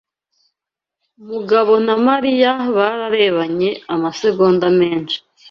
Mugabo 1.29 1.73
na 1.85 1.95
Mariya 2.07 2.51
bararebanye 2.75 3.69
amasegonda 3.93 4.65
menshi. 4.79 5.17